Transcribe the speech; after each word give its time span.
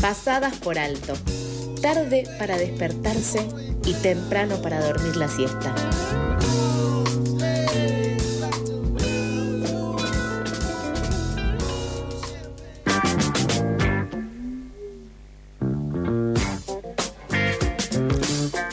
pasadas 0.00 0.56
por 0.56 0.78
alto, 0.78 1.14
tarde 1.82 2.24
para 2.38 2.56
despertarse 2.56 3.46
y 3.84 3.94
temprano 3.94 4.60
para 4.62 4.80
dormir 4.80 5.16
la 5.16 5.28
siesta. 5.28 5.74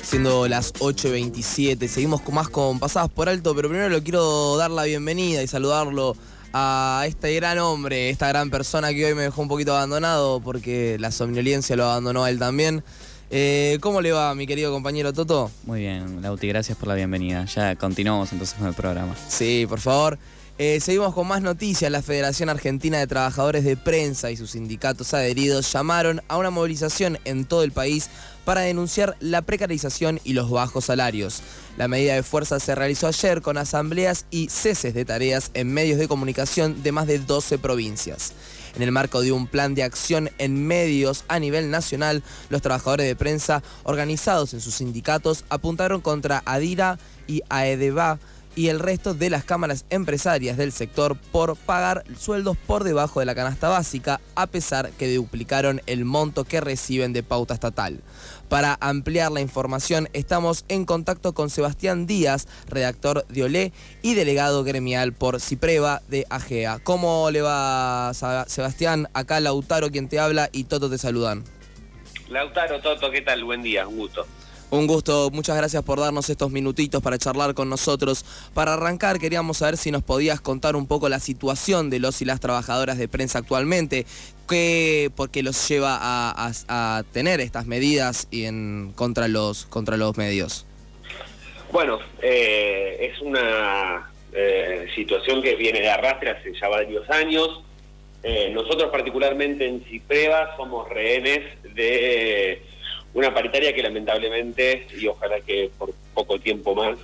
siendo 0.03 0.47
las 0.47 0.73
8.27. 0.75 1.87
Seguimos 1.87 2.21
más 2.31 2.47
con 2.47 2.79
pasadas 2.79 3.09
por 3.09 3.27
alto, 3.27 3.53
pero 3.55 3.67
primero 3.67 3.89
le 3.89 4.01
quiero 4.01 4.55
dar 4.55 4.71
la 4.71 4.83
bienvenida 4.83 5.43
y 5.43 5.47
saludarlo 5.47 6.15
a 6.57 7.03
este 7.05 7.35
gran 7.35 7.59
hombre, 7.59 8.09
esta 8.09 8.29
gran 8.29 8.49
persona 8.49 8.93
que 8.93 9.07
hoy 9.07 9.13
me 9.13 9.23
dejó 9.23 9.41
un 9.41 9.49
poquito 9.49 9.75
abandonado 9.75 10.39
porque 10.39 10.95
la 11.01 11.11
somnolencia 11.11 11.75
lo 11.75 11.83
abandonó 11.83 12.23
a 12.23 12.29
él 12.29 12.39
también. 12.39 12.81
Eh, 13.29 13.77
¿Cómo 13.81 13.99
le 13.99 14.13
va, 14.13 14.33
mi 14.35 14.47
querido 14.47 14.71
compañero 14.71 15.11
Toto? 15.11 15.51
Muy 15.65 15.81
bien, 15.81 16.21
Lauti, 16.21 16.47
gracias 16.47 16.77
por 16.77 16.87
la 16.87 16.95
bienvenida. 16.95 17.43
Ya 17.43 17.75
continuamos 17.75 18.31
entonces 18.31 18.55
con 18.57 18.69
el 18.69 18.73
programa. 18.73 19.17
Sí, 19.27 19.65
por 19.67 19.81
favor. 19.81 20.17
Eh, 20.57 20.79
seguimos 20.79 21.13
con 21.13 21.27
más 21.27 21.41
noticias. 21.41 21.91
La 21.91 22.01
Federación 22.01 22.47
Argentina 22.47 22.99
de 22.99 23.07
Trabajadores 23.07 23.65
de 23.65 23.75
Prensa 23.75 24.31
y 24.31 24.37
sus 24.37 24.51
sindicatos 24.51 25.13
adheridos 25.13 25.69
llamaron 25.73 26.21
a 26.29 26.37
una 26.37 26.51
movilización 26.51 27.19
en 27.25 27.43
todo 27.43 27.63
el 27.63 27.73
país 27.73 28.09
para 28.45 28.61
denunciar 28.61 29.17
la 29.19 29.41
precarización 29.41 30.21
y 30.23 30.33
los 30.33 30.49
bajos 30.49 30.85
salarios. 30.85 31.41
La 31.77 31.87
medida 31.87 32.13
de 32.13 32.23
fuerza 32.23 32.59
se 32.59 32.75
realizó 32.75 33.07
ayer 33.07 33.41
con 33.41 33.57
asambleas 33.57 34.25
y 34.31 34.47
ceses 34.49 34.93
de 34.93 35.03
tareas 35.03 35.51
en 35.53 35.73
medios 35.73 35.99
de 35.99 36.07
comunicación 36.07 36.81
de 36.83 36.91
más 36.91 37.07
de 37.07 37.19
12 37.19 37.57
provincias. 37.57 38.33
En 38.75 38.81
el 38.81 38.91
marco 38.91 39.21
de 39.21 39.31
un 39.31 39.47
plan 39.47 39.73
de 39.73 39.83
acción 39.83 40.29
en 40.37 40.67
medios 40.67 41.23
a 41.27 41.39
nivel 41.39 41.71
nacional, 41.71 42.23
los 42.49 42.61
trabajadores 42.61 43.07
de 43.07 43.15
prensa 43.15 43.63
organizados 43.83 44.53
en 44.53 44.61
sus 44.61 44.75
sindicatos 44.75 45.45
apuntaron 45.49 46.01
contra 46.01 46.43
Adira 46.45 46.99
y 47.25 47.41
AEDEBA 47.49 48.19
y 48.55 48.69
el 48.69 48.79
resto 48.79 49.13
de 49.13 49.29
las 49.29 49.43
cámaras 49.43 49.85
empresarias 49.89 50.57
del 50.57 50.71
sector 50.71 51.17
por 51.31 51.55
pagar 51.55 52.03
sueldos 52.17 52.57
por 52.57 52.83
debajo 52.83 53.19
de 53.19 53.25
la 53.25 53.35
canasta 53.35 53.69
básica, 53.69 54.21
a 54.35 54.47
pesar 54.47 54.91
que 54.91 55.13
duplicaron 55.13 55.81
el 55.85 56.05
monto 56.05 56.45
que 56.45 56.61
reciben 56.61 57.13
de 57.13 57.23
pauta 57.23 57.53
estatal. 57.53 58.01
Para 58.49 58.77
ampliar 58.79 59.31
la 59.31 59.41
información 59.41 60.07
estamos 60.13 60.65
en 60.69 60.85
contacto 60.85 61.33
con 61.33 61.49
Sebastián 61.49 62.07
Díaz, 62.07 62.47
redactor 62.67 63.25
de 63.27 63.43
Olé 63.43 63.73
y 64.01 64.13
delegado 64.13 64.63
gremial 64.63 65.13
por 65.13 65.41
Cipreva 65.41 66.01
de 66.07 66.25
AGEA. 66.29 66.79
¿Cómo 66.83 67.29
le 67.31 67.41
va 67.41 68.11
Sebastián? 68.13 69.09
Acá 69.13 69.39
Lautaro 69.39 69.91
quien 69.91 70.07
te 70.07 70.19
habla 70.19 70.49
y 70.51 70.65
Toto 70.65 70.89
te 70.89 70.97
saludan. 70.97 71.43
Lautaro, 72.29 72.81
Toto, 72.81 73.11
¿qué 73.11 73.21
tal? 73.21 73.43
Buen 73.43 73.61
día, 73.61 73.87
un 73.87 73.97
gusto. 73.97 74.25
Un 74.71 74.87
gusto, 74.87 75.29
muchas 75.31 75.55
gracias 75.55 75.83
por 75.83 75.99
darnos 75.99 76.29
estos 76.29 76.49
minutitos 76.49 77.01
para 77.01 77.17
charlar 77.19 77.53
con 77.53 77.69
nosotros. 77.69 78.25
Para 78.53 78.73
arrancar, 78.73 79.19
queríamos 79.19 79.57
saber 79.57 79.77
si 79.77 79.91
nos 79.91 80.01
podías 80.03 80.41
contar 80.41 80.75
un 80.75 80.87
poco 80.87 81.07
la 81.07 81.19
situación 81.19 81.89
de 81.89 81.99
los 81.99 82.21
y 82.21 82.25
las 82.25 82.39
trabajadoras 82.39 82.97
de 82.97 83.07
prensa 83.07 83.39
actualmente, 83.39 84.05
qué, 84.49 85.11
por 85.15 85.29
qué 85.29 85.43
los 85.43 85.67
lleva 85.69 85.99
a, 86.01 87.03
tener 87.13 87.41
estas 87.41 87.67
medidas 87.67 88.27
y 88.31 88.45
en, 88.45 88.91
contra, 88.95 89.27
los, 89.27 89.65
contra 89.67 89.97
los 89.97 90.17
medios. 90.17 90.65
Bueno, 91.71 91.99
eh, 92.21 93.11
es 93.11 93.21
una 93.21 94.11
eh, 94.33 94.87
situación 94.95 95.43
que 95.43 95.55
viene 95.55 95.79
de 95.79 95.89
arrastre 95.89 96.31
hace 96.31 96.53
ya 96.59 96.67
varios 96.69 97.07
años. 97.09 97.63
Eh, 98.23 98.49
nosotros 98.51 98.89
particularmente 98.91 99.67
en 99.67 99.83
Cipreva 99.85 100.55
somos 100.57 100.89
rehenes 100.89 101.43
de 101.75 102.63
una 103.15 103.33
paritaria 103.33 103.73
que 103.73 103.81
lamentablemente, 103.81 104.85
y 104.99 105.07
ojalá 105.07 105.39
que 105.39 105.71
por 105.77 105.93
poco 106.13 106.37
tiempo 106.37 106.75
más, 106.75 106.99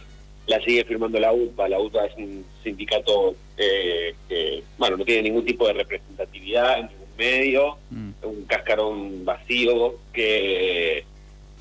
la 0.45 0.61
sigue 0.61 0.83
firmando 0.83 1.17
la 1.19 1.31
UPA. 1.31 1.69
La 1.69 1.79
UPA 1.79 2.05
es 2.05 2.17
un 2.17 2.45
sindicato 2.63 3.33
eh, 3.57 4.13
que, 4.27 4.61
bueno, 4.77 4.97
no 4.97 5.05
tiene 5.05 5.23
ningún 5.23 5.45
tipo 5.45 5.65
de 5.65 5.73
representatividad 5.73 6.79
en 6.79 6.87
ningún 6.87 7.07
medio, 7.17 7.77
mm. 7.89 8.11
un 8.23 8.43
cascarón 8.43 9.23
vacío 9.23 9.95
que 10.11 11.05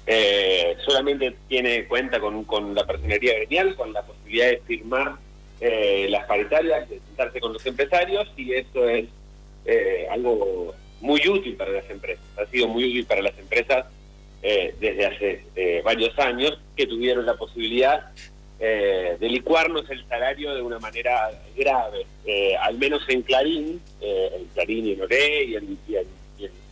eh, 0.06 0.76
solamente 0.84 1.36
tiene 1.46 1.86
cuenta 1.86 2.18
con, 2.18 2.42
con 2.42 2.74
la 2.74 2.84
personería 2.84 3.34
gremial, 3.34 3.76
con 3.76 3.92
la 3.92 4.02
posibilidad 4.02 4.48
de 4.48 4.62
firmar 4.66 5.14
eh, 5.60 6.08
las 6.10 6.26
paritarias, 6.26 6.90
de 6.90 6.98
sentarse 6.98 7.40
con 7.40 7.52
los 7.52 7.64
empresarios, 7.64 8.28
y 8.36 8.52
eso 8.54 8.88
es 8.88 9.06
algo 10.10 10.74
muy 11.00 11.20
útil 11.28 11.54
para 11.54 11.70
las 11.70 11.88
empresas. 11.88 12.24
Ha 12.36 12.46
sido 12.46 12.66
muy 12.66 12.82
útil 12.82 13.06
para 13.06 13.22
las 13.22 13.38
empresas 13.38 13.86
eh, 14.42 14.74
desde 14.80 15.04
hace 15.04 15.44
eh, 15.54 15.82
varios 15.84 16.18
años 16.18 16.58
que 16.74 16.86
tuvieron 16.86 17.26
la 17.26 17.34
posibilidad 17.34 18.10
eh, 18.58 19.18
de 19.20 19.28
licuarnos 19.28 19.88
el 19.90 20.06
salario 20.08 20.54
de 20.54 20.62
una 20.62 20.78
manera 20.78 21.30
grave, 21.54 22.06
al 22.58 22.78
menos 22.78 23.02
en 23.08 23.20
Clarín, 23.20 23.80
en 24.00 24.44
Clarín 24.54 24.86
y 24.86 24.92
en 24.92 25.02
Oré 25.02 25.44
y 25.44 25.56
en, 25.56 25.78
y 25.86 25.94
el 25.94 26.06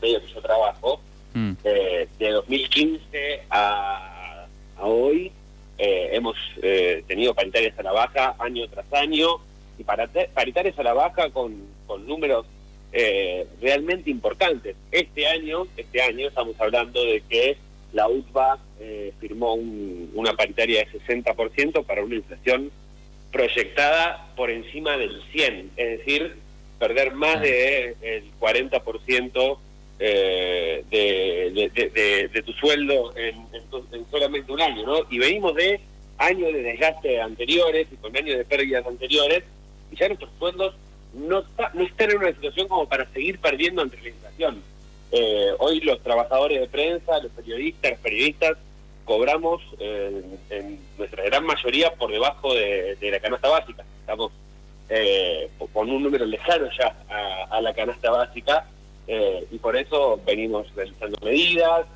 medio 0.00 0.20
que 0.20 0.32
yo 0.32 0.40
trabajo, 0.40 1.00
mm. 1.34 1.52
de 1.62 2.30
2015 2.30 3.42
a, 3.50 4.46
hoy 4.80 5.32
hemos 5.76 6.36
tenido 7.06 7.34
paritarias 7.34 7.78
a 7.78 7.82
la 7.82 7.92
baja 7.92 8.34
año 8.38 8.66
tras 8.68 8.90
año 8.92 9.28
y 9.78 9.84
paritarias 9.84 10.78
a 10.78 10.82
la 10.82 10.94
baja 10.94 11.30
con, 11.30 11.54
con 11.86 12.06
números 12.06 12.46
eh, 12.92 13.46
realmente 13.60 14.10
importantes. 14.10 14.76
Este 14.90 15.26
año, 15.26 15.66
este 15.76 16.02
año 16.02 16.28
estamos 16.28 16.58
hablando 16.60 17.04
de 17.04 17.22
que 17.28 17.56
la 17.92 18.08
UTBA 18.08 18.58
eh, 18.80 19.12
firmó 19.20 19.54
una 19.54 20.34
paritaria 20.34 20.84
de 20.84 21.00
60% 21.00 21.84
para 21.84 22.02
una 22.02 22.16
inflación 22.16 22.70
proyectada 23.32 24.32
por 24.36 24.50
encima 24.50 24.96
del 24.96 25.22
100, 25.32 25.72
es 25.76 25.98
decir, 25.98 26.36
perder 26.78 27.12
más 27.12 27.40
del 27.40 27.96
de, 28.00 28.24
40% 28.40 29.58
eh, 30.00 30.84
de, 30.90 32.28
de, 32.32 32.42
tu 32.42 32.52
sueldo 32.52 33.12
en, 33.16 33.46
solamente 34.10 34.52
un 34.52 34.60
año, 34.60 34.86
¿no? 34.86 34.98
Y 35.10 35.18
venimos 35.18 35.54
de 35.54 35.80
años 36.18 36.52
de 36.52 36.62
desgaste 36.62 37.20
anteriores 37.20 37.86
y 37.90 37.96
con 37.96 38.16
años 38.16 38.38
de 38.38 38.44
pérdidas 38.44 38.86
anteriores, 38.86 39.44
y 39.90 39.96
ya 39.96 40.08
nuestros 40.08 40.30
sueldos 40.38 40.74
no, 41.14 41.42
no 41.74 41.82
están 41.82 42.10
en 42.10 42.18
una 42.18 42.32
situación 42.32 42.68
como 42.68 42.88
para 42.88 43.06
seguir 43.12 43.38
perdiendo 43.38 43.82
ante 43.82 44.00
la 44.00 44.08
inflación. 44.08 44.62
Eh, 45.10 45.52
hoy 45.58 45.80
los 45.80 46.02
trabajadores 46.02 46.60
de 46.60 46.66
prensa, 46.68 47.18
los 47.20 47.32
periodistas, 47.32 47.92
los 47.92 48.00
periodistas, 48.00 48.58
cobramos 49.04 49.62
eh, 49.78 50.22
en 50.50 50.78
nuestra 50.98 51.24
gran 51.24 51.46
mayoría 51.46 51.94
por 51.94 52.12
debajo 52.12 52.54
de, 52.54 52.96
la 53.00 53.20
canasta 53.20 53.48
básica. 53.48 53.84
Estamos 54.00 54.32
eh, 54.90 55.50
con 55.72 55.90
un 55.90 56.02
número 56.02 56.26
lejano 56.26 56.68
ya 56.78 56.94
a, 57.50 57.60
la 57.60 57.72
canasta 57.74 58.10
básica 58.10 58.66
y 59.50 59.58
por 59.58 59.74
eso 59.74 60.20
venimos 60.26 60.66
realizando 60.74 61.18
medidas 61.24 61.86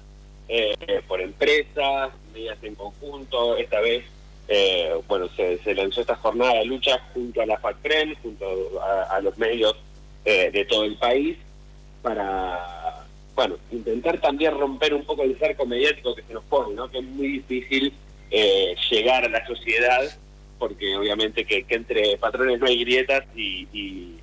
por 1.07 1.21
empresas, 1.21 2.11
medidas 2.33 2.57
en 2.63 2.75
conjunto. 2.75 3.59
Esta 3.59 3.81
vez 3.81 4.05
eh, 4.49 4.93
bueno, 5.09 5.29
se, 5.37 5.75
lanzó 5.75 6.01
esta 6.01 6.17
jornada 6.17 6.55
de 6.55 6.65
lucha 6.65 6.99
junto 7.15 7.41
a 7.41 7.47
la 7.47 7.59
FACPREN, 7.59 8.15
junto 8.23 8.47
a, 8.83 9.21
los 9.21 9.37
medios 9.39 9.77
eh, 10.25 10.51
de 10.51 10.65
todo 10.65 10.85
el 10.85 10.97
país, 10.97 11.37
para, 12.03 13.05
bueno, 13.35 13.57
intentar 13.71 14.21
también 14.21 14.59
romper 14.59 14.95
un 14.95 15.05
poco 15.05 15.23
el 15.23 15.39
cerco 15.39 15.65
mediático 15.65 16.15
que 16.15 16.23
se 16.23 16.35
nos 16.35 16.45
pone, 16.45 16.75
¿no? 16.75 16.91
Que 16.91 16.99
es 16.99 17.05
muy 17.05 17.29
difícil 17.29 17.93
eh, 18.31 18.75
llegar 18.91 19.25
a 19.25 19.29
la 19.29 19.47
sociedad, 19.47 20.03
porque 20.59 20.97
obviamente 20.97 21.45
que, 21.45 21.65
entre 21.69 22.17
patrones 22.19 22.61
no 22.61 22.67
hay 22.67 22.85
grietas 22.85 23.25
y, 23.37 24.19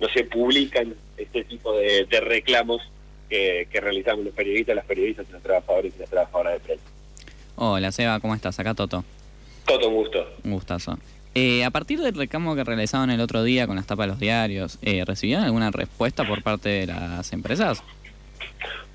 no 0.00 0.08
se 0.08 0.24
publican 0.24 0.92
este 1.16 1.44
tipo 1.44 1.72
de, 1.72 2.06
reclamos 2.20 2.82
que, 3.28 3.68
que 3.70 3.80
realizamos 3.80 4.24
los 4.24 4.34
periodistas, 4.34 4.74
las 4.74 4.84
periodistas, 4.84 5.30
los 5.30 5.40
trabajadores 5.40 5.94
y 5.96 6.00
las 6.00 6.10
trabajadoras 6.10 6.54
de 6.54 6.60
prensa. 6.60 6.84
Hola 7.56 7.92
Seba, 7.92 8.18
¿cómo 8.18 8.34
estás? 8.34 8.58
Acá 8.58 8.74
Toto. 8.74 9.04
Todo 9.66 9.88
un 9.88 9.94
gusto. 9.94 10.26
Un 10.44 10.52
gustazo. 10.52 10.98
Eh, 11.34 11.64
a 11.64 11.70
partir 11.70 12.00
del 12.00 12.14
reclamo 12.14 12.54
que 12.54 12.62
realizaban 12.62 13.10
el 13.10 13.20
otro 13.20 13.42
día 13.42 13.66
con 13.66 13.74
las 13.74 13.86
tapas 13.86 14.06
de 14.06 14.08
los 14.12 14.20
diarios, 14.20 14.78
eh, 14.82 15.04
¿recibieron 15.04 15.44
alguna 15.44 15.72
respuesta 15.72 16.24
por 16.24 16.42
parte 16.42 16.68
de 16.68 16.86
las 16.86 17.32
empresas? 17.32 17.82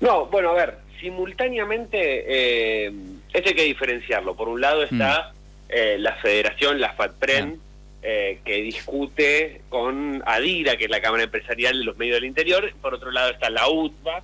No, 0.00 0.24
bueno, 0.26 0.50
a 0.50 0.54
ver, 0.54 0.78
simultáneamente, 1.00 1.98
eh, 1.98 2.92
hay 3.34 3.42
que 3.42 3.64
diferenciarlo. 3.64 4.34
Por 4.34 4.48
un 4.48 4.62
lado 4.62 4.82
está 4.82 5.32
mm. 5.32 5.66
eh, 5.68 5.96
la 5.98 6.14
federación, 6.16 6.80
la 6.80 6.94
FATPREN, 6.94 7.60
que 8.02 8.62
discute 8.62 9.60
con 9.68 10.22
ADIRA, 10.24 10.78
que 10.78 10.84
es 10.84 10.90
la 10.90 11.02
Cámara 11.02 11.24
Empresarial 11.24 11.78
de 11.78 11.84
los 11.84 11.98
Medios 11.98 12.14
del 12.14 12.24
Interior. 12.24 12.72
Por 12.80 12.94
otro 12.94 13.10
lado 13.10 13.32
está 13.32 13.50
la 13.50 13.68
UTBA, 13.68 14.22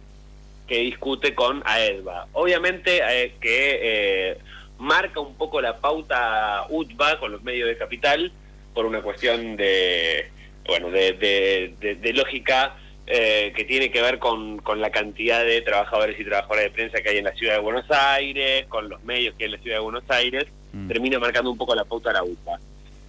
que 0.67 0.79
discute 0.79 1.35
con 1.35 1.63
AEDBA. 1.67 2.29
Obviamente 2.33 3.03
que 3.39 4.39
marca 4.79 5.21
un 5.21 5.35
poco 5.37 5.61
la 5.61 5.79
pauta 5.79 6.67
UTBA 6.69 7.19
con 7.19 7.33
los 7.33 7.43
medios 7.43 7.69
de 7.69 7.77
capital 7.77 8.33
por 8.75 8.87
una 8.87 9.01
cuestión 9.03 9.57
de, 9.57 10.31
bueno, 10.67 10.91
de, 10.91 12.13
lógica 12.15 12.77
eh, 13.07 13.53
que 13.57 13.65
tiene 13.65 13.91
que 13.91 14.03
ver 14.03 14.19
con, 14.19 14.59
con 14.59 14.81
la 14.81 14.91
cantidad 14.91 15.45
de 15.45 15.63
trabajadores 15.63 16.19
y 16.21 16.25
trabajadoras 16.25 16.65
de 16.65 16.71
prensa 16.71 17.01
que 17.01 17.09
hay 17.09 17.19
en 17.19 17.25
la 17.25 17.33
ciudad 17.33 17.55
de 17.55 17.61
Buenos 17.61 17.87
Aires, 17.91 18.67
con 18.67 18.89
los 18.89 19.03
medios 19.05 19.35
que 19.37 19.45
hay 19.45 19.51
en 19.51 19.57
la 19.57 19.63
ciudad 19.63 19.77
de 19.79 19.83
Buenos 19.83 20.05
Aires, 20.09 20.47
Mm. 20.73 20.89
termina 20.89 21.19
marcando 21.19 21.51
un 21.51 21.57
poco 21.57 21.75
la 21.75 21.85
pauta 21.85 22.11
a 22.11 22.15
la 22.15 22.23
UPA. 22.25 22.59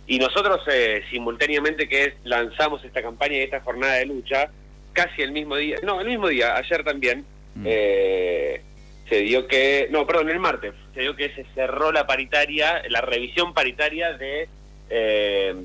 Y 0.05 0.19
nosotros 0.19 0.61
eh, 0.71 1.03
simultáneamente 1.11 1.89
que 1.89 2.13
lanzamos 2.23 2.81
esta 2.85 3.01
campaña 3.01 3.35
y 3.37 3.41
esta 3.41 3.59
jornada 3.59 3.95
de 3.95 4.05
lucha, 4.05 4.49
casi 4.93 5.21
el 5.21 5.31
mismo 5.33 5.57
día, 5.57 5.75
no, 5.83 5.99
el 5.99 6.07
mismo 6.07 6.29
día, 6.29 6.55
ayer 6.55 6.83
también, 6.85 7.25
Mm. 7.55 7.63
eh, 7.65 8.61
se 9.09 9.17
dio 9.21 9.47
que, 9.47 9.87
no, 9.89 10.05
perdón, 10.05 10.29
el 10.29 10.39
martes, 10.39 10.73
se 10.93 11.01
dio 11.01 11.15
que 11.15 11.33
se 11.33 11.45
cerró 11.55 11.91
la 11.91 12.05
paritaria, 12.05 12.81
la 12.89 13.01
revisión 13.01 13.53
paritaria 13.53 14.13
de 14.13 14.49
eh, 14.89 15.55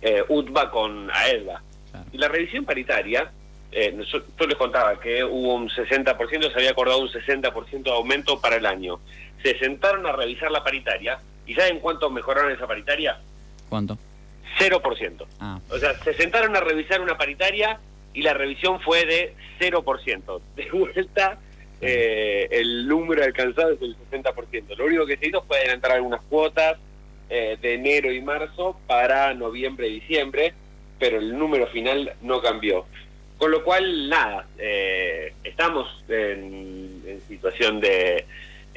eh, 0.00 0.24
UTBA 0.28 0.70
con 0.70 1.10
AEDBA. 1.10 1.62
Claro. 1.90 2.06
Y 2.12 2.18
la 2.18 2.28
revisión 2.28 2.64
paritaria, 2.64 3.30
eh, 3.70 3.94
yo, 4.10 4.20
yo 4.38 4.46
les 4.46 4.56
contaba 4.56 4.98
que 4.98 5.22
hubo 5.24 5.54
un 5.54 5.68
60%, 5.68 6.52
se 6.52 6.58
había 6.58 6.70
acordado 6.70 7.00
un 7.00 7.08
60% 7.08 7.82
de 7.82 7.90
aumento 7.90 8.40
para 8.40 8.56
el 8.56 8.66
año. 8.66 8.98
Se 9.42 9.58
sentaron 9.58 10.06
a 10.06 10.12
revisar 10.12 10.50
la 10.50 10.64
paritaria, 10.64 11.18
¿y 11.46 11.54
saben 11.54 11.80
cuánto 11.80 12.08
mejoraron 12.10 12.50
esa 12.50 12.66
paritaria? 12.66 13.18
¿Cuánto? 13.68 13.98
0%. 14.58 15.26
Ah, 15.40 15.60
O 15.70 15.78
sea, 15.78 15.94
se 16.02 16.14
sentaron 16.14 16.56
a 16.56 16.60
revisar 16.60 17.00
una 17.00 17.18
paritaria 17.18 17.78
y 18.14 18.22
la 18.22 18.32
revisión 18.32 18.80
fue 18.80 19.04
de 19.04 19.34
0%. 19.60 20.40
De 20.56 20.70
vuelta, 20.70 21.38
eh, 21.80 22.48
el 22.50 22.86
número 22.86 23.24
alcanzado 23.24 23.72
es 23.72 23.82
el 23.82 23.96
60%. 24.10 24.76
Lo 24.76 24.86
único 24.86 25.06
que 25.06 25.16
se 25.16 25.28
hizo 25.28 25.42
fue 25.42 25.58
adelantar 25.58 25.92
algunas 25.92 26.22
cuotas 26.22 26.78
eh, 27.30 27.56
de 27.60 27.74
enero 27.74 28.12
y 28.12 28.20
marzo 28.20 28.78
para 28.86 29.34
noviembre 29.34 29.88
y 29.88 30.00
diciembre, 30.00 30.54
pero 30.98 31.18
el 31.18 31.36
número 31.38 31.66
final 31.68 32.14
no 32.22 32.40
cambió. 32.40 32.86
Con 33.36 33.52
lo 33.52 33.62
cual, 33.62 34.08
nada, 34.08 34.46
eh, 34.58 35.32
estamos 35.44 36.04
en, 36.08 37.02
en 37.06 37.20
situación 37.28 37.80
de, 37.80 38.24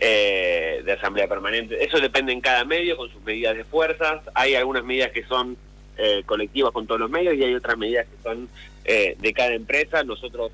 eh, 0.03 0.81
de 0.83 0.91
asamblea 0.93 1.27
permanente. 1.27 1.83
Eso 1.83 1.99
depende 1.99 2.31
en 2.31 2.41
cada 2.41 2.65
medio 2.65 2.97
con 2.97 3.11
sus 3.11 3.21
medidas 3.21 3.55
de 3.55 3.63
fuerzas. 3.63 4.21
Hay 4.33 4.55
algunas 4.55 4.83
medidas 4.83 5.11
que 5.11 5.23
son 5.25 5.55
eh, 5.95 6.23
colectivas 6.25 6.71
con 6.71 6.87
todos 6.87 7.01
los 7.01 7.11
medios 7.11 7.35
y 7.35 7.43
hay 7.43 7.53
otras 7.53 7.77
medidas 7.77 8.07
que 8.07 8.23
son 8.23 8.49
eh, 8.83 9.15
de 9.19 9.33
cada 9.33 9.53
empresa. 9.53 10.03
Nosotros, 10.03 10.51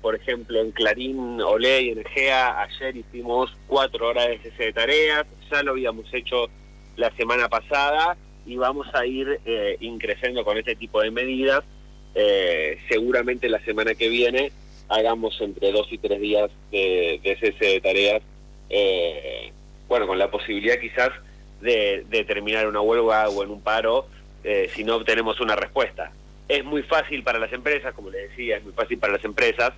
por 0.00 0.14
ejemplo, 0.14 0.60
en 0.60 0.70
Clarín, 0.72 1.40
Olé 1.40 1.82
y 1.82 1.90
Energía, 1.90 2.60
ayer 2.60 2.96
hicimos 2.96 3.54
cuatro 3.66 4.08
horas 4.08 4.28
de 4.28 4.38
cese 4.38 4.64
de 4.64 4.72
tareas. 4.72 5.26
Ya 5.50 5.62
lo 5.62 5.72
habíamos 5.72 6.12
hecho 6.12 6.46
la 6.96 7.10
semana 7.16 7.48
pasada 7.48 8.16
y 8.46 8.56
vamos 8.56 8.86
a 8.94 9.04
ir 9.06 9.40
eh, 9.44 9.76
increciendo 9.80 10.44
con 10.44 10.58
este 10.58 10.76
tipo 10.76 11.00
de 11.02 11.10
medidas. 11.10 11.62
Eh, 12.14 12.78
seguramente 12.88 13.48
la 13.48 13.60
semana 13.60 13.94
que 13.94 14.08
viene 14.08 14.52
hagamos 14.88 15.40
entre 15.40 15.70
dos 15.70 15.86
y 15.92 15.98
tres 15.98 16.20
días 16.20 16.50
de, 16.72 17.20
de 17.22 17.36
cese 17.36 17.64
de 17.64 17.80
tareas, 17.80 18.22
eh, 18.68 19.52
bueno, 19.88 20.06
con 20.06 20.18
la 20.18 20.30
posibilidad 20.30 20.78
quizás 20.80 21.10
de, 21.60 22.04
de 22.08 22.24
terminar 22.24 22.66
una 22.66 22.80
huelga 22.80 23.28
o 23.28 23.44
en 23.44 23.50
un 23.50 23.60
paro 23.60 24.06
eh, 24.42 24.68
si 24.74 24.82
no 24.82 24.96
obtenemos 24.96 25.40
una 25.40 25.54
respuesta. 25.54 26.12
Es 26.50 26.64
muy 26.64 26.82
fácil 26.82 27.22
para 27.22 27.38
las 27.38 27.52
empresas, 27.52 27.94
como 27.94 28.10
le 28.10 28.28
decía, 28.28 28.56
es 28.56 28.64
muy 28.64 28.72
fácil 28.72 28.98
para 28.98 29.12
las 29.14 29.24
empresas 29.24 29.72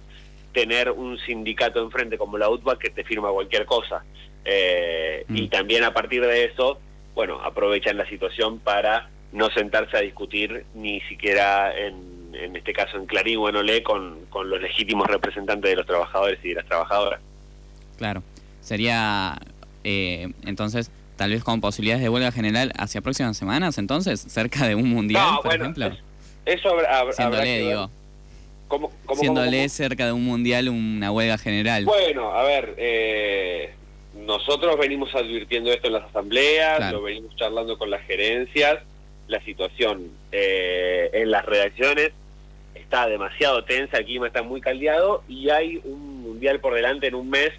tener 0.53 0.91
un 0.91 1.19
sindicato 1.19 1.83
enfrente 1.83 2.17
como 2.19 2.39
la 2.39 2.49
UTBA 2.49 2.79
que 2.79 2.91
te 2.91 3.05
firma 3.05 3.31
cualquier 3.31 3.65
cosa. 3.67 4.05
Eh, 4.45 5.25
Mm. 5.29 5.37
Y 5.37 5.49
también 5.49 5.85
a 5.85 5.93
partir 5.95 6.23
de 6.23 6.45
eso, 6.45 6.79
bueno, 7.15 7.41
aprovechan 7.43 7.97
la 7.97 8.07
situación 8.09 8.59
para 8.59 9.09
no 9.33 9.49
sentarse 9.51 9.97
a 9.97 10.01
discutir 10.01 10.65
ni 10.75 11.01
siquiera 11.03 11.73
en, 11.79 12.35
en 12.35 12.57
este 12.57 12.73
caso 12.73 12.97
en 12.97 13.07
Clarín 13.07 13.39
o 13.39 13.49
en 13.49 13.57
Olé 13.57 13.83
con, 13.83 14.27
con 14.31 14.51
los 14.51 14.61
legítimos 14.61 15.07
representantes 15.07 15.71
de 15.71 15.77
los 15.77 15.87
trabajadores 15.87 16.39
y 16.43 16.49
de 16.51 16.55
las 16.57 16.67
trabajadoras. 16.67 17.21
claro. 17.99 18.23
Sería, 18.61 19.39
eh, 19.85 20.29
entonces, 20.47 20.91
tal 21.17 21.31
vez 21.31 21.43
con 21.45 21.61
posibilidades 21.61 22.03
de 22.03 22.09
huelga 22.09 22.31
general 22.33 22.73
hacia 22.79 23.01
próximas 23.01 23.37
semanas, 23.37 23.77
entonces, 23.79 24.21
cerca 24.21 24.67
de 24.69 24.75
un 24.75 24.89
mundial, 24.89 25.25
No, 25.25 25.37
por 25.37 25.45
bueno, 25.47 25.65
ejemplo. 25.65 25.87
es- 25.87 25.99
eso 26.47 26.71
habrá, 26.71 26.99
habrá- 26.99 26.99
habrá 26.99 27.13
Siéndole, 27.15 27.45
que 27.45 27.51
ver. 27.59 27.69
digo. 27.69 27.91
¿Cómo- 28.69 28.89
cómo- 28.89 29.01
cómo- 29.07 29.21
Siéndole 29.21 29.57
cómo? 29.59 29.69
cerca 29.69 30.07
de 30.07 30.13
un 30.13 30.25
mundial 30.25 30.69
una 30.69 31.11
huelga 31.13 31.39
general. 31.39 31.85
Bueno, 31.85 32.33
a 32.33 32.43
ver, 32.45 32.75
eh, 32.79 33.71
nosotros 34.15 34.79
venimos 34.79 35.15
advirtiendo 35.15 35.71
esto 35.73 35.89
en 35.89 35.95
las 35.95 36.05
asambleas, 36.05 36.77
Claro. 36.79 36.99
lo 36.99 37.03
venimos 37.05 37.35
charlando 37.37 37.77
con 37.79 37.91
las 37.91 38.03
gerencias, 38.07 38.79
la 39.29 39.41
situación 39.45 40.11
eh, 40.33 41.11
en 41.13 41.31
las 41.31 41.45
redacciones 41.45 42.13
está 42.75 43.07
demasiado 43.07 43.65
tensa, 43.65 43.99
el 43.99 44.05
clima 44.05 44.27
está 44.27 44.43
muy 44.43 44.61
caldeado 44.61 45.23
y 45.29 45.49
hay 45.51 45.81
un 45.85 46.23
mundial 46.23 46.61
por 46.61 46.75
delante 46.75 47.07
en 47.07 47.15
un 47.15 47.29
mes 47.31 47.51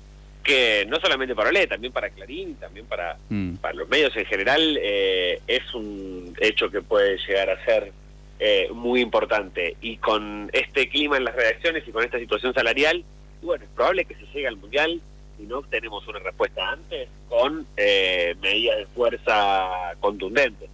que 0.44 0.86
no 0.90 1.00
solamente 1.00 1.34
para 1.36 1.50
Olé, 1.50 1.68
también 1.68 1.94
para 1.94 2.10
Clarín, 2.10 2.56
también 2.56 2.86
para, 2.86 3.18
Mm, 3.30 3.56
para 3.56 3.74
los 3.76 3.88
medios 3.88 4.16
en 4.18 4.26
general, 4.26 4.78
eh, 4.82 5.40
es 5.48 5.74
un 5.74 6.36
hecho 6.42 6.70
que 6.70 6.82
puede 6.82 7.18
llegar 7.26 7.50
a 7.50 7.64
ser 7.66 7.92
eh, 8.40 8.70
muy 8.74 9.02
importante. 9.02 9.76
Y 9.82 9.98
con 9.98 10.50
este 10.54 10.90
clima 10.90 11.18
en 11.18 11.26
las 11.26 11.36
redacciones 11.36 11.88
y 11.88 11.92
con 11.92 12.04
esta 12.04 12.20
situación 12.20 12.54
salarial, 12.54 13.04
bueno, 13.42 13.64
es 13.66 13.70
probable 13.72 14.06
que 14.06 14.16
se 14.16 14.26
llegue 14.34 14.48
al 14.48 14.58
Mundial 14.58 15.02
si 15.38 15.44
no 15.44 15.58
obtenemos 15.60 16.08
una 16.08 16.20
respuesta 16.20 16.70
antes 16.70 17.10
con 17.28 17.66
eh, 17.78 18.36
medidas 18.42 18.78
de 18.78 18.86
fuerza 18.88 19.68
contundentes. 20.00 20.70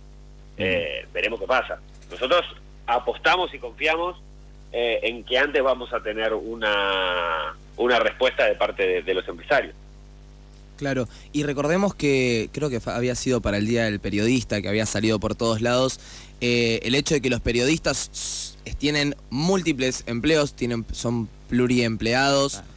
Eh, 0.58 1.06
veremos 1.14 1.40
qué 1.40 1.48
pasa. 1.48 1.80
Nosotros 2.12 2.44
apostamos 2.86 3.54
y 3.54 3.60
confiamos 3.60 4.22
eh, 4.72 5.00
en 5.04 5.24
que 5.24 5.38
antes 5.38 5.64
vamos 5.64 5.94
a 5.94 6.02
tener 6.04 6.34
una, 6.34 7.56
una 7.78 8.00
respuesta 8.00 8.46
de 8.46 8.56
parte 8.56 8.86
de- 8.86 9.02
de 9.02 9.14
los 9.14 9.28
empresarios. 9.28 9.74
Claro, 10.80 11.10
y 11.34 11.44
recordemos 11.44 11.94
que 11.94 12.50
creo 12.54 12.70
que 12.70 12.80
había 12.86 13.14
sido 13.14 13.42
para 13.42 13.58
el 13.58 13.68
Día 13.68 13.84
del 13.84 14.00
Periodista, 14.00 14.62
que 14.62 14.70
había 14.70 14.86
salido 14.86 15.20
por 15.20 15.36
todos 15.36 15.60
lados, 15.60 16.00
eh, 16.40 16.80
el 16.84 16.96
hecho 16.96 17.16
de 17.16 17.20
que 17.20 17.30
los 17.30 17.42
periodistas 17.42 18.56
tienen 18.78 19.14
múltiples 19.30 20.04
empleos, 20.06 20.54
tienen, 20.54 20.86
son 20.94 21.28
pluriempleados 21.50 22.54
Claro. 22.54 22.68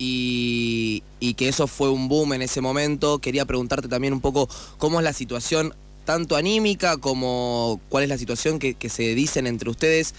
y, 0.00 1.04
y 1.20 1.34
que 1.34 1.46
eso 1.46 1.68
fue 1.68 1.88
un 1.90 2.08
boom 2.08 2.32
en 2.32 2.42
ese 2.42 2.60
momento. 2.60 3.20
Quería 3.20 3.44
preguntarte 3.44 3.86
también 3.86 4.12
un 4.12 4.20
poco 4.20 4.48
cómo 4.78 4.98
es 4.98 5.04
la 5.04 5.12
situación 5.12 5.72
tanto 6.04 6.34
anímica 6.34 6.96
como 6.96 7.80
cuál 7.88 8.02
es 8.02 8.08
la 8.08 8.18
situación 8.18 8.58
que, 8.58 8.74
que 8.74 8.88
se 8.88 9.14
dicen 9.14 9.46
entre 9.46 9.70
ustedes, 9.70 10.14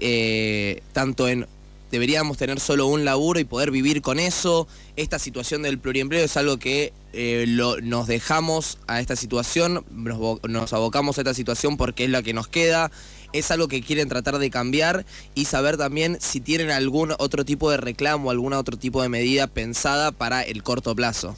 eh, 0.00 0.82
tanto 0.92 1.28
en 1.28 1.46
deberíamos 1.92 2.38
tener 2.38 2.58
solo 2.58 2.86
un 2.86 3.04
laburo 3.04 3.38
y 3.38 3.44
poder 3.44 3.70
vivir 3.70 4.02
con 4.02 4.18
eso. 4.18 4.66
Esta 4.96 5.18
situación 5.20 5.62
del 5.62 5.78
pluriempleo 5.78 6.24
es 6.24 6.36
algo 6.36 6.56
que 6.58 6.92
eh, 7.12 7.44
lo- 7.46 7.80
nos 7.82 8.06
dejamos 8.06 8.78
a 8.88 8.98
esta 9.00 9.14
situación, 9.14 9.84
nos, 9.92 10.72
abocamos 10.72 11.18
a 11.18 11.20
esta 11.20 11.34
situación 11.34 11.76
porque 11.76 12.04
es 12.04 12.10
la 12.10 12.22
que 12.22 12.32
nos 12.32 12.48
queda. 12.48 12.90
Es 13.34 13.50
algo 13.50 13.68
que 13.68 13.82
quieren 13.82 14.08
tratar 14.08 14.38
de 14.38 14.50
cambiar 14.50 15.04
y 15.34 15.44
saber 15.44 15.76
también 15.76 16.18
si 16.20 16.40
tienen 16.40 16.70
algún 16.70 17.12
otro 17.18 17.44
tipo 17.44 17.70
de 17.70 17.76
reclamo, 17.76 18.30
algún 18.30 18.54
otro 18.54 18.76
tipo 18.78 19.02
de 19.02 19.08
medida 19.10 19.46
pensada 19.46 20.12
para 20.12 20.42
el 20.42 20.62
corto 20.62 20.94
plazo. 20.96 21.36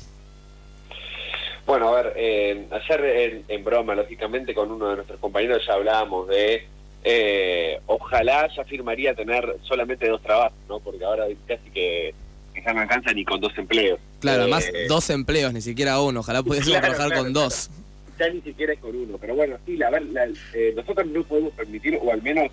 Bueno, 1.66 1.88
a 1.88 2.02
ver, 2.02 2.12
eh, 2.16 2.66
ayer 2.70 3.04
en, 3.04 3.44
en 3.48 3.64
broma, 3.64 3.94
lógicamente, 3.94 4.54
con 4.54 4.70
uno 4.70 4.88
de 4.90 4.96
nuestros 4.96 5.18
compañeros 5.18 5.62
ya 5.66 5.72
hablábamos 5.74 6.28
de, 6.28 6.66
eh, 7.04 7.80
ojalá 7.86 8.48
ya 8.56 8.64
firmaría 8.64 9.14
tener 9.14 9.56
solamente 9.62 10.08
dos 10.08 10.22
trabajos, 10.22 10.56
¿no? 10.68 10.80
Porque 10.80 11.04
ahora 11.04 11.26
casi 11.46 11.70
que, 11.70 12.14
que 12.54 12.62
ya 12.62 12.72
no 12.72 12.80
alcanza 12.80 13.12
ni 13.12 13.24
con 13.24 13.40
dos 13.40 13.56
empleos. 13.58 14.00
Claro, 14.20 14.38
Eh, 14.38 14.42
además 14.42 14.70
dos 14.88 15.10
empleos, 15.10 15.52
ni 15.52 15.60
siquiera 15.60 16.00
uno. 16.00 16.20
Ojalá 16.20 16.42
pudiésemos 16.42 16.78
Claro, 16.78 16.86
trabajar 16.94 17.08
claro, 17.08 17.22
con 17.24 17.32
claro. 17.32 17.46
dos. 17.46 17.70
Ya 18.18 18.28
ni 18.30 18.40
siquiera 18.42 18.72
es 18.72 18.78
con 18.78 18.94
uno, 18.96 19.18
pero 19.20 19.34
bueno, 19.34 19.56
sí, 19.66 19.76
la, 19.76 19.90
la- 19.90 20.28
eh, 20.54 20.72
nosotros 20.76 21.06
no 21.08 21.22
podemos 21.24 21.52
permitir, 21.52 21.98
o 22.00 22.12
al 22.12 22.22
menos 22.22 22.50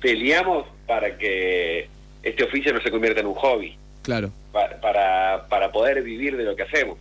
peleamos 0.00 0.66
para 0.86 1.18
que 1.18 1.88
este 2.22 2.44
oficio 2.44 2.72
no 2.72 2.80
se 2.80 2.90
convierta 2.90 3.20
en 3.20 3.26
un 3.26 3.34
hobby. 3.34 3.76
Claro. 4.02 4.30
pa- 4.52 4.80
para, 4.80 5.46
para 5.48 5.70
poder 5.72 6.02
vivir 6.02 6.36
de 6.36 6.44
lo 6.44 6.56
que 6.56 6.62
hacemos. 6.62 6.96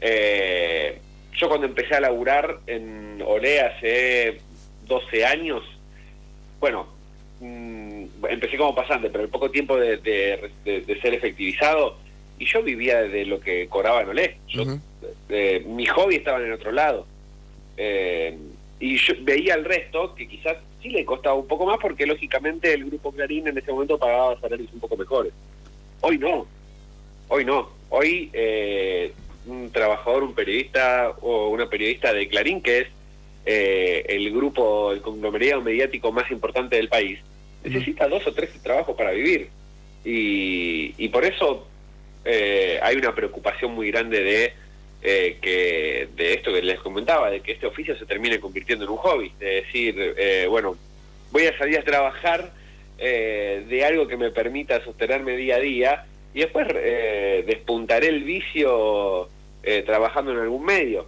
Eh, 0.00 0.98
yo 1.38 1.48
cuando 1.48 1.66
empecé 1.66 1.94
a 1.94 2.00
laburar 2.00 2.58
en 2.66 3.22
Olé 3.24 3.60
hace 3.60 4.40
12 4.86 5.24
años, 5.24 5.62
bueno, 6.64 6.86
mm, 7.40 8.04
empecé 8.30 8.56
como 8.56 8.74
pasante, 8.74 9.10
pero 9.10 9.22
el 9.24 9.28
poco 9.28 9.50
tiempo 9.50 9.76
de, 9.76 9.98
de- 9.98 10.50
de- 10.64 10.80
de 10.80 11.00
ser 11.02 11.12
efectivizado, 11.12 11.98
y 12.38 12.46
yo 12.46 12.62
vivía 12.62 13.02
de 13.02 13.26
lo 13.26 13.38
que 13.38 13.68
cobraba 13.68 14.00
en 14.00 14.08
Olé. 14.08 14.38
Yo, 14.48 14.62
eh, 15.28 15.62
mi 15.66 15.84
hobby 15.84 16.14
estaba 16.16 16.38
en 16.38 16.46
el 16.46 16.52
otro 16.54 16.72
lado. 16.72 17.06
Eh, 17.76 18.34
y 18.80 18.96
yo 18.96 19.12
veía 19.20 19.52
al 19.54 19.66
resto 19.66 20.14
que 20.14 20.26
quizás 20.26 20.56
sí 20.82 20.88
le 20.88 21.04
costaba 21.04 21.34
un 21.34 21.46
poco 21.46 21.66
más 21.66 21.76
porque 21.82 22.06
lógicamente 22.06 22.72
el 22.72 22.86
grupo 22.86 23.12
Clarín 23.12 23.46
en 23.46 23.58
ese 23.58 23.70
momento 23.70 23.98
pagaba 23.98 24.40
salarios 24.40 24.72
un 24.72 24.80
poco 24.80 24.96
mejores. 24.96 25.34
Hoy 26.00 26.16
no, 26.16 26.46
hoy 27.28 27.44
no. 27.44 27.68
Hoy 27.90 28.30
eh, 28.32 29.12
un 29.44 29.70
trabajador, 29.70 30.22
un 30.24 30.34
periodista 30.34 31.10
o 31.20 31.48
una 31.50 31.68
periodista 31.68 32.10
de 32.14 32.26
Clarín, 32.26 32.62
que 32.62 32.78
es 32.78 32.88
eh, 33.46 34.04
el 34.08 34.32
grupo, 34.32 34.92
el 34.92 35.00
conglomerado 35.00 35.62
mediático 35.62 36.12
más 36.12 36.30
importante 36.30 36.76
del 36.76 36.88
país, 36.88 37.18
necesita 37.62 38.08
dos 38.08 38.26
o 38.26 38.32
tres 38.32 38.50
trabajos 38.62 38.96
para 38.96 39.10
vivir. 39.12 39.48
Y, 40.04 40.94
y 40.98 41.08
por 41.08 41.24
eso 41.24 41.66
eh, 42.24 42.78
hay 42.82 42.96
una 42.96 43.14
preocupación 43.14 43.74
muy 43.74 43.90
grande 43.90 44.22
de 44.22 44.52
eh, 45.02 45.38
que 45.40 46.08
de 46.16 46.34
esto 46.34 46.52
que 46.52 46.62
les 46.62 46.80
comentaba, 46.80 47.30
de 47.30 47.40
que 47.40 47.52
este 47.52 47.66
oficio 47.66 47.96
se 47.96 48.06
termine 48.06 48.40
convirtiendo 48.40 48.84
en 48.84 48.90
un 48.90 48.96
hobby, 48.96 49.32
de 49.38 49.46
decir, 49.46 50.14
eh, 50.16 50.46
bueno, 50.48 50.76
voy 51.30 51.46
a 51.46 51.58
salir 51.58 51.78
a 51.78 51.82
trabajar 51.82 52.52
eh, 52.98 53.64
de 53.68 53.84
algo 53.84 54.06
que 54.06 54.16
me 54.16 54.30
permita 54.30 54.82
sostenerme 54.84 55.36
día 55.36 55.56
a 55.56 55.60
día 55.60 56.06
y 56.32 56.40
después 56.40 56.66
eh, 56.74 57.44
despuntaré 57.46 58.08
el 58.08 58.24
vicio 58.24 59.28
eh, 59.62 59.82
trabajando 59.82 60.32
en 60.32 60.38
algún 60.38 60.64
medio. 60.64 61.06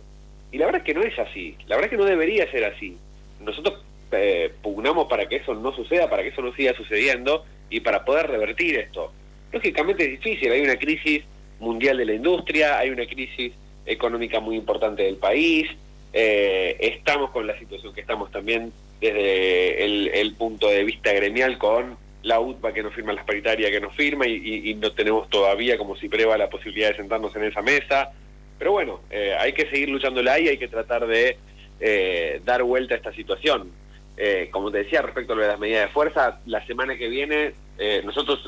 Y 0.53 0.59
la 0.59 0.67
verdad 0.67 0.83
es 0.83 0.87
que 0.87 0.95
no 0.95 1.03
es 1.03 1.19
así, 1.19 1.57
la 1.67 1.77
verdad 1.77 1.87
es 1.87 1.91
que 1.91 2.03
no 2.03 2.05
debería 2.05 2.51
ser 2.51 2.65
así. 2.65 2.97
Nosotros 3.41 3.85
eh, 4.13 4.53
pugnamos 4.63 5.07
para 5.09 5.29
que 5.29 5.37
eso 5.37 5.55
no 5.55 5.75
suceda, 5.75 6.09
para 6.09 6.23
que 6.23 6.29
eso 6.29 6.43
no 6.43 6.55
siga 6.55 6.75
sucediendo 6.75 7.45
y 7.69 7.81
para 7.81 8.05
poder 8.05 8.29
revertir 8.29 8.79
esto. 8.79 9.13
Lógicamente 9.53 10.05
es 10.05 10.11
difícil, 10.23 10.53
hay 10.53 10.61
una 10.61 10.77
crisis 10.77 11.25
mundial 11.59 11.97
de 11.99 12.05
la 12.05 12.15
industria, 12.15 12.79
hay 12.79 12.91
una 12.91 13.07
crisis 13.07 13.53
económica 13.85 14.41
muy 14.41 14.57
importante 14.57 15.03
del 15.03 15.17
país, 15.17 15.69
eh, 16.13 16.77
estamos 16.81 17.31
con 17.31 17.47
la 17.47 17.59
situación 17.59 17.93
que 17.93 18.01
estamos 18.01 18.31
también 18.31 18.73
desde 19.01 20.21
el, 20.21 20.35
punto 20.35 20.69
de 20.69 20.85
vista 20.85 21.13
gremial 21.13 21.59
con 21.59 21.97
la 22.23 22.41
UTBA 22.41 22.73
que 22.73 22.83
nos 22.83 22.95
firma 22.95 23.13
las 23.13 23.25
paritarias 23.25 23.71
que 23.71 23.81
nos 23.81 23.95
firma 23.95 24.27
y 24.27 24.75
no 24.75 24.93
tenemos 24.93 25.29
todavía 25.29 25.77
como 25.77 25.97
si 25.97 26.09
prueba 26.09 26.39
la 26.39 26.49
posibilidad 26.49 26.91
de 26.91 26.97
sentarnos 26.97 27.37
en 27.37 27.45
esa 27.45 27.63
mesa. 27.63 28.13
Pero 28.59 28.73
bueno, 28.73 29.01
eh, 29.11 29.35
hay 29.39 29.53
que 29.53 29.69
seguir 29.71 29.89
luchándola 29.89 30.39
y 30.39 30.49
hay 30.49 30.59
que 30.59 30.69
tratar 30.69 31.07
de 31.07 31.37
eh, 31.79 32.41
dar 32.45 32.63
vuelta 32.63 32.95
a 32.95 32.97
esta 32.97 33.13
situación. 33.13 33.71
Eh, 34.17 34.49
como 34.51 34.71
te 34.71 34.79
decía, 34.79 35.03
respecto 35.03 35.35
a 35.35 35.37
lo 35.37 35.43
de 35.43 35.49
las 35.49 35.59
medidas 35.59 35.89
de 35.89 35.93
fuerza, 35.93 36.41
la 36.47 36.65
semana 36.67 36.97
que 36.97 37.09
viene, 37.09 37.53
eh, 37.79 38.01
nosotros 38.03 38.41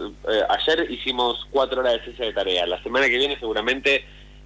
ayer 0.48 0.90
hicimos 0.90 1.46
cuatro 1.50 1.80
horas 1.80 1.94
de 1.94 2.10
cese 2.10 2.24
de 2.24 2.32
tarea. 2.32 2.66
La 2.66 2.82
semana 2.82 3.06
que 3.06 3.18
viene 3.18 3.38
seguramente 3.38 4.04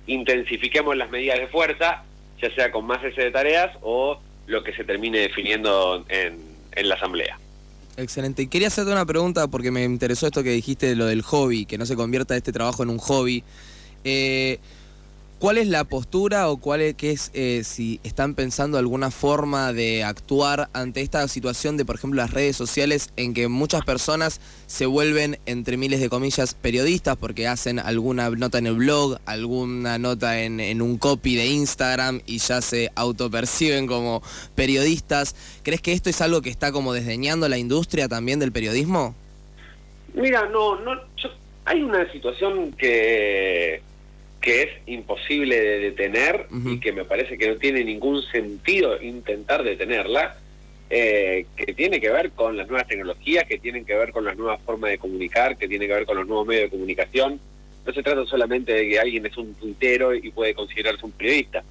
intensifiquemos 0.08 0.96
las 0.96 1.10
medidas 1.10 1.38
de 1.38 1.46
fuerza, 1.46 2.02
ya 2.40 2.52
sea 2.56 2.72
con 2.72 2.84
más 2.86 3.00
cese 3.02 3.22
de 3.22 3.30
tareas 3.30 3.70
o 3.82 4.20
lo 4.46 4.64
que 4.64 4.74
se 4.74 4.82
termine 4.82 5.20
definiendo 5.20 6.04
en, 6.08 6.50
la 6.88 6.94
asamblea. 6.96 7.38
Excelente. 7.96 8.42
Y 8.42 8.46
quería 8.48 8.68
hacerte 8.68 8.90
una 8.90 9.06
pregunta 9.06 9.46
porque 9.46 9.70
me 9.70 9.84
interesó 9.84 10.26
esto 10.26 10.42
que 10.42 10.50
dijiste 10.50 10.86
de 10.86 10.96
lo 10.96 11.06
del 11.06 11.22
hobby, 11.22 11.66
que 11.66 11.78
no 11.78 11.86
se 11.86 11.94
convierta 11.94 12.36
este 12.36 12.50
trabajo 12.50 12.82
en 12.82 12.88
un 12.88 12.98
hobby. 12.98 13.44
¿Cuál 15.42 15.58
es 15.58 15.66
la 15.66 15.82
postura 15.82 16.48
o 16.48 16.58
cuál 16.58 16.82
es, 16.82 16.94
qué 16.94 17.10
es, 17.10 17.32
eh, 17.34 17.62
si 17.64 17.98
están 18.04 18.36
pensando 18.36 18.78
alguna 18.78 19.10
forma 19.10 19.72
de 19.72 20.04
actuar 20.04 20.68
ante 20.72 21.00
esta 21.00 21.26
situación 21.26 21.76
de, 21.76 21.84
por 21.84 21.96
ejemplo, 21.96 22.22
las 22.22 22.30
redes 22.30 22.54
sociales 22.54 23.12
en 23.16 23.34
que 23.34 23.48
muchas 23.48 23.84
personas 23.84 24.40
se 24.68 24.86
vuelven, 24.86 25.40
entre 25.44 25.76
miles 25.76 25.98
de 25.98 26.08
comillas, 26.08 26.54
periodistas 26.54 27.16
porque 27.16 27.48
hacen 27.48 27.80
alguna 27.80 28.30
nota 28.30 28.58
en 28.58 28.68
el 28.68 28.74
blog, 28.74 29.18
alguna 29.26 29.98
nota 29.98 30.40
en, 30.40 30.80
un 30.80 30.96
copy 30.96 31.34
de 31.34 31.46
Instagram 31.46 32.20
y 32.24 32.38
ya 32.38 32.60
se 32.60 32.92
autoperciben 32.94 33.88
como 33.88 34.22
periodistas? 34.54 35.34
¿Crees 35.64 35.82
que 35.82 35.92
esto 35.92 36.08
es 36.08 36.20
algo 36.20 36.40
que 36.40 36.50
está 36.50 36.70
como 36.70 36.92
desdeñando 36.92 37.48
la 37.48 37.58
industria 37.58 38.06
también 38.06 38.38
del 38.38 38.52
periodismo? 38.52 39.16
Mira, 40.14 40.48
no, 40.50 40.78
no, 40.82 41.00
hay 41.64 41.82
una 41.82 42.12
situación 42.12 42.70
que, 42.78 43.82
que 44.42 44.62
es 44.64 44.68
imposible 44.86 45.58
de 45.58 45.78
detener 45.78 46.46
y 46.72 46.80
que 46.80 46.92
me 46.92 47.04
parece 47.04 47.38
que 47.38 47.48
no 47.48 47.56
tiene 47.56 47.84
ningún 47.84 48.20
sentido 48.22 49.00
intentar 49.00 49.62
detenerla, 49.62 50.36
eh, 50.90 51.46
que 51.56 51.72
tiene 51.72 52.00
que 52.00 52.10
ver 52.10 52.32
con 52.32 52.56
las 52.56 52.68
nuevas 52.68 52.86
tecnologías, 52.88 53.44
que 53.46 53.58
tienen 53.58 53.84
que 53.86 53.94
ver 53.94 54.10
con 54.12 54.24
las 54.24 54.36
nuevas 54.36 54.60
formas 54.62 54.90
de 54.90 54.98
comunicar, 54.98 55.56
que 55.56 55.68
tiene 55.68 55.86
que 55.86 55.94
ver 55.94 56.04
con 56.04 56.16
los 56.18 56.26
nuevos 56.26 56.46
medios 56.46 56.64
de 56.64 56.70
comunicación. 56.70 57.40
No 57.86 57.92
se 57.92 58.02
trata 58.02 58.26
solamente 58.26 58.72
de 58.74 58.88
que 58.88 58.98
alguien 58.98 59.24
es 59.24 59.36
un 59.38 59.54
tuitero 59.54 60.12
y 60.14 60.30
puede 60.32 60.54
considerarse 60.54 61.06
un 61.06 61.12
periodista. 61.12 61.62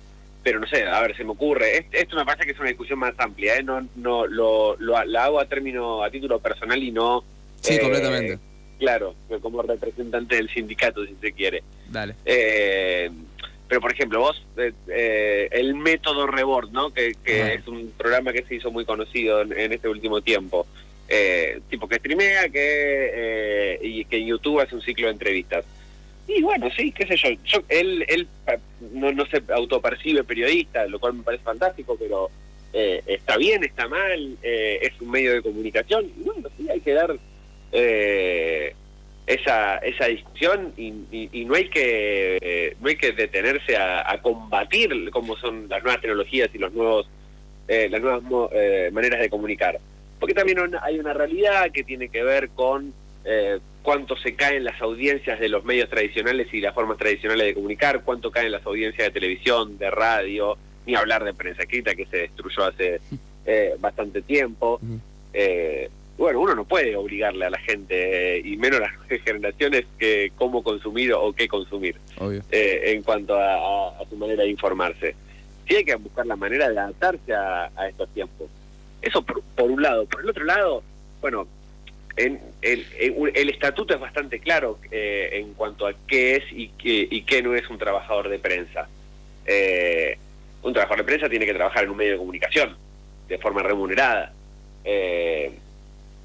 Pero 0.44 0.60
no 0.60 0.66
sé, 0.68 0.84
a 0.84 1.01
ver, 1.01 1.16
se 1.16 1.24
me 1.24 1.32
ocurre. 1.32 1.78
Es- 1.78 1.86
Esto 1.92 2.16
me 2.16 2.25
parece 2.25 2.46
que 2.46 2.51
es 2.54 2.60
una 2.60 2.70
discusión 2.70 2.98
más 3.00 3.13
amplia, 3.18 3.58
¿eh? 3.58 3.63
No, 3.63 3.88
no, 3.96 4.25
lo, 4.25 4.75
lo- 4.80 5.04
la 5.06 5.25
hago 5.25 5.40
a 5.40 5.46
término, 5.46 6.04
a 6.04 6.10
título 6.10 6.40
personal 6.40 6.82
y 6.82 6.92
no 6.92 7.24
Sí, 7.62 7.75
eh, 7.75 7.80
completamente. 7.80 8.40
Claro, 8.80 9.13
como 9.42 9.62
representante 9.62 10.36
del 10.38 10.50
sindicato, 10.50 11.06
si 11.06 11.13
se 11.22 11.32
quiere. 11.34 11.62
Dale. 11.91 12.15
Eh, 12.25 13.10
pero, 13.67 13.81
por 13.81 13.91
ejemplo, 13.93 14.19
vos, 14.19 14.45
eh, 14.57 14.74
eh, 14.88 15.50
el 15.51 15.75
método 15.75 16.27
Rebord, 16.27 16.71
¿no? 16.71 16.93
Que, 16.93 17.13
que 17.24 17.53
es 17.53 17.67
un 17.67 17.91
programa 17.98 18.33
que 18.33 18.43
se 18.43 18.55
hizo 18.55 18.71
muy 18.71 18.86
conocido 18.86 19.41
en, 19.41 19.57
en 19.57 19.71
este 19.71 19.88
último 19.88 20.21
tiempo. 20.21 20.67
Eh, 21.07 21.60
tipo 21.69 21.88
que 21.89 21.95
streamea 21.98 22.50
que, 22.50 23.12
eh, 23.13 23.79
y 23.81 24.05
que 24.05 24.17
en 24.17 24.27
YouTube 24.27 24.62
hace 24.62 24.75
un 24.75 24.81
ciclo 24.81 25.07
de 25.07 25.13
entrevistas. 25.13 25.65
Y 26.27 26.41
bueno, 26.41 26.69
sí, 26.75 26.91
qué 26.91 27.05
sé 27.05 27.17
yo. 27.17 27.29
yo 27.43 27.63
él 27.67 28.05
él 28.07 28.27
no, 28.93 29.12
no 29.12 29.25
se 29.25 29.43
autopercibe 29.53 30.24
periodista, 30.24 30.86
lo 30.86 31.00
cual 31.00 31.15
me 31.15 31.24
parece 31.24 31.43
fantástico, 31.43 31.98
pero 32.00 32.29
eh, 32.71 33.01
está 33.05 33.38
bien, 33.38 33.63
está 33.63 33.88
mal, 33.88 34.38
eh, 34.41 34.79
es 34.81 35.01
un 35.01 35.12
medio 35.12 35.33
de 35.33 35.41
comunicación. 35.41 36.05
Y 36.17 36.24
bueno, 36.24 36.50
sí, 36.57 36.69
hay 36.69 36.79
que 36.79 36.93
dar 36.93 37.15
eh, 37.74 38.74
esa, 39.34 39.78
esa 39.78 40.06
discusión 40.08 40.74
y, 40.78 40.88
y- 41.12 41.30
y 41.32 41.46
no 41.46 41.56
hay 41.56 41.70
que 41.70 42.38
eh, 42.42 42.76
no 42.82 42.88
hay 42.90 42.96
que 42.96 43.12
detenerse 43.12 43.76
a, 43.78 44.12
a 44.12 44.22
combatir 44.22 45.10
cómo 45.12 45.36
son 45.38 45.68
las 45.70 45.82
nuevas 45.84 46.02
tecnologías 46.02 46.50
y 46.54 46.58
los 46.58 46.72
nuevos 46.74 47.10
eh, 47.68 47.88
las 47.90 48.02
nuevas 48.02 48.22
mo- 48.24 48.50
eh, 48.54 48.90
maneras 48.92 49.20
de 49.22 49.30
comunicar. 49.30 49.80
Porque 50.20 50.34
también 50.34 50.58
hay 50.82 51.00
una 51.00 51.14
realidad 51.14 51.72
que 51.72 51.84
tiene 51.84 52.10
que 52.10 52.22
ver 52.24 52.50
con 52.50 52.94
eh, 53.26 53.60
cuánto 53.82 54.16
se 54.18 54.36
caen 54.36 54.64
las 54.64 54.80
audiencias 54.82 55.40
de 55.40 55.50
los 55.50 55.64
medios 55.64 55.90
tradicionales 55.90 56.48
y 56.54 56.60
las 56.60 56.74
formas 56.76 56.98
tradicionales 56.98 57.46
de 57.48 57.54
comunicar 57.54 58.02
cuánto 58.04 58.30
caen 58.32 58.52
las 58.52 58.66
audiencias 58.66 59.08
de 59.08 59.12
televisión 59.12 59.78
de 59.78 59.90
radio 59.90 60.58
ni 60.86 60.96
hablar 60.96 61.24
de 61.24 61.34
prensa 61.34 61.62
escrita 61.64 61.96
que 61.96 62.06
se 62.08 62.18
destruyó 62.18 62.66
hace 62.66 63.00
eh, 63.46 63.76
bastante 63.80 64.22
tiempo. 64.22 64.80
Eh, 65.34 65.90
bueno, 66.22 66.40
uno 66.40 66.54
no 66.56 66.66
puede 66.66 66.96
obligarle 66.96 67.46
a 67.46 67.50
la 67.50 67.60
gente, 67.60 68.38
eh, 68.38 68.42
y 68.46 68.56
menos 68.58 68.80
a 68.80 68.84
las 68.84 68.94
nuevas 69.00 69.22
generaciones, 69.25 69.86
que 69.98 70.32
cómo 70.36 70.63
consumir 70.63 71.13
o 71.13 71.34
qué 71.34 71.48
consumir 71.48 71.96
Obvio. 72.20 72.42
eh, 72.51 72.82
en 72.94 73.01
cuanto 73.04 73.36
a, 73.36 73.56
a- 73.56 74.01
a 74.01 74.06
su 74.10 74.16
manera 74.18 74.44
de 74.44 74.50
informarse. 74.50 75.16
Sí 75.68 75.75
hay 75.75 75.84
que 75.84 75.96
buscar 75.96 76.25
la 76.28 76.36
manera 76.36 76.70
de 76.70 76.78
adaptarse 76.80 77.34
a, 77.34 77.72
a 77.75 77.90
estos 77.90 78.08
tiempos. 78.13 78.48
Eso 79.01 79.22
por, 79.24 79.42
por 79.56 79.72
un 79.72 79.82
lado. 79.82 80.06
Por 80.06 80.22
el 80.22 80.30
otro 80.30 80.44
lado, 80.44 80.84
bueno, 81.22 81.48
en, 82.18 82.40
el, 82.62 82.86
el- 83.00 83.32
el 83.34 83.50
estatuto 83.50 83.94
es 83.96 84.00
bastante 84.00 84.40
claro 84.40 84.78
eh, 84.92 85.30
en 85.34 85.54
cuanto 85.54 85.88
a 85.88 85.94
qué 86.08 86.36
es 86.36 86.44
y 86.51 86.68
qué, 86.78 87.08
y 87.10 87.24
qué 87.24 87.42
no 87.42 87.56
es 87.56 87.68
un 87.70 87.78
trabajador 87.80 88.30
de 88.30 88.38
prensa. 88.38 88.88
Eh, 89.46 90.18
un 90.62 90.74
trabajador 90.74 91.00
de 91.00 91.06
prensa 91.12 91.30
tiene 91.30 91.46
que 91.48 91.54
trabajar 91.54 91.84
en 91.86 91.90
un 91.90 91.98
medio 91.98 92.12
de 92.12 92.18
comunicación 92.20 92.78
de 93.28 93.38
forma 93.40 93.63
remunerada. 93.63 94.34
Eh, 94.84 95.51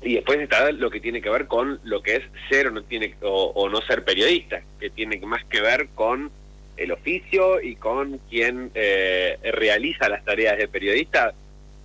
y 0.07 0.15
después 0.15 0.39
está 0.39 0.71
lo 0.71 0.89
que 0.89 1.01
tiene 1.01 1.21
que 1.21 1.29
ver 1.29 1.47
con 1.47 1.81
lo 1.83 2.01
que 2.01 2.17
es 2.17 2.23
ser 2.49 2.69
o 2.69 2.71
no 2.71 2.83
tiene 2.83 3.15
o, 3.23 3.69
no 3.69 3.83
ser 3.83 4.05
periodista, 4.05 4.63
que 4.79 4.89
tiene 4.89 5.19
más 5.27 5.45
que 5.47 5.61
ver 5.61 5.89
con 5.95 6.31
el 6.77 6.93
oficio 6.93 7.61
y 7.61 7.75
con 7.75 8.21
quien 8.31 8.71
eh, 8.75 9.37
realiza 9.53 10.09
las 10.09 10.25
tareas 10.25 10.59
de 10.59 10.69
periodista, 10.69 11.35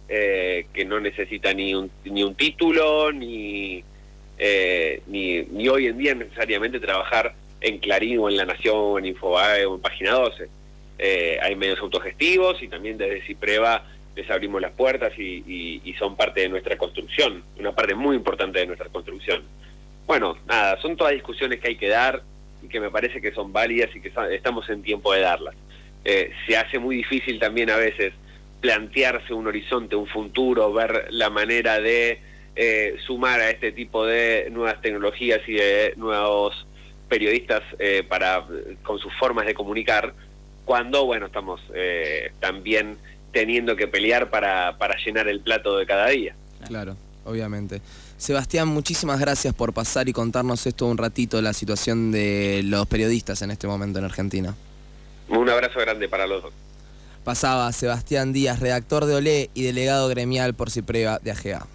eh, 0.08 0.68
que 0.72 0.86
no 0.86 1.00
necesita 1.00 1.52
ni 1.54 1.74
un, 1.74 1.90
ni 2.06 2.24
un 2.24 2.36
título, 2.36 3.12
ni, 3.12 3.84
eh, 4.38 5.02
ni, 5.08 5.68
hoy 5.68 5.88
en 5.88 5.98
día 5.98 6.14
necesariamente 6.14 6.80
trabajar 6.80 7.34
en 7.60 7.80
Clarín 7.80 8.20
o 8.20 8.30
en 8.30 8.38
La 8.38 8.46
Nación 8.46 8.76
o 8.78 9.00
en 9.00 9.06
Infobae 9.06 9.66
o 9.66 9.76
en 9.76 9.82
Página 9.82 10.12
12. 10.12 10.48
Eh, 11.00 11.40
hay 11.42 11.56
medios 11.56 11.80
autogestivos 11.80 12.62
y 12.62 12.68
también 12.68 13.00
desde 13.00 13.26
Cipreva 13.26 13.84
les 14.16 14.30
abrimos 14.30 14.62
las 14.62 14.72
puertas 14.72 15.14
y, 15.18 15.44
y- 15.48 15.82
y 15.86 15.94
son 15.94 16.16
parte 16.16 16.42
de 16.42 16.50
nuestra 16.50 16.78
construcción, 16.78 17.44
una 17.58 17.74
parte 17.74 17.96
muy 17.96 18.16
importante 18.16 18.60
de 18.60 18.66
nuestra 18.68 18.90
construcción. 18.90 19.44
Bueno, 20.08 20.38
nada, 20.48 20.80
son 20.82 20.98
todas 20.98 21.14
discusiones 21.14 21.60
que 21.60 21.70
hay 21.70 21.76
que 21.78 21.88
dar 21.88 22.22
y 22.62 22.68
que 22.68 22.80
me 22.80 22.90
parece 22.92 23.22
que 23.22 23.32
son 23.32 23.54
válidas 23.54 23.90
y 23.96 24.02
que 24.02 24.12
estamos 24.32 24.70
en 24.70 24.84
tiempo 24.84 25.14
de 25.14 25.22
darlas. 25.22 25.56
Eh, 26.04 26.32
se 26.48 26.58
hace 26.58 26.80
muy 26.80 26.98
difícil 26.98 27.40
también 27.40 27.70
a 27.70 27.78
veces 27.78 28.14
plantearse 28.60 29.34
un 29.34 29.48
horizonte, 29.48 29.96
un 29.96 30.08
futuro, 30.08 30.72
ver 30.74 31.08
la 31.10 31.30
manera 31.30 31.80
de 31.80 32.20
eh, 32.56 32.96
sumar 33.06 33.40
a 33.40 33.50
este 33.50 33.72
tipo 33.72 34.06
de 34.06 34.50
nuevas 34.52 34.82
tecnologías 34.82 35.40
y 35.48 35.54
de 35.54 35.94
nuevos 35.96 36.68
periodistas 37.10 37.62
eh, 37.80 38.04
para 38.08 38.46
con 38.84 39.00
sus 39.00 39.14
formas 39.18 39.46
de 39.46 39.54
comunicar, 39.54 40.14
cuando 40.66 41.06
bueno 41.06 41.26
estamos 41.28 41.62
eh, 41.74 42.32
también 42.40 42.98
teniendo 43.32 43.76
que 43.76 43.88
pelear 43.88 44.30
para, 44.30 44.78
para 44.78 44.96
llenar 45.04 45.28
el 45.28 45.40
plato 45.40 45.78
de 45.78 45.86
cada 45.86 46.08
día. 46.10 46.36
Claro, 46.68 46.96
obviamente. 47.26 47.82
Sebastián, 48.18 48.68
muchísimas 48.68 49.20
gracias 49.20 49.54
por 49.54 49.74
pasar 49.74 50.08
y 50.08 50.14
contarnos 50.14 50.68
esto 50.68 50.86
un 50.86 50.98
ratito 50.98 51.42
la 51.42 51.54
situación 51.54 52.12
de 52.12 52.62
los 52.64 52.86
periodistas 52.86 53.42
en 53.42 53.52
este 53.52 53.68
momento 53.68 54.00
en 54.00 54.06
Argentina. 54.06 54.56
Un 55.28 55.50
abrazo 55.50 55.80
grande 55.80 56.08
para 56.08 56.28
los 56.28 56.44
dos. 56.44 56.54
Pasaba 57.24 57.72
Sebastián 57.72 58.34
Díaz, 58.34 58.60
redactor 58.60 59.06
de 59.06 59.16
Olé 59.16 59.50
y 59.54 59.64
delegado 59.64 60.08
gremial 60.08 60.54
por 60.54 60.70
Cipreva 60.72 61.20
de 61.20 61.32
AGA. 61.32 61.68